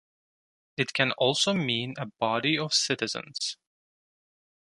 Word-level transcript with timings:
It 0.77 0.93
can 0.93 1.11
also 1.11 1.53
mean 1.53 1.93
a 1.99 2.07
body 2.07 2.57
of 2.57 2.73
citizens. 2.73 3.55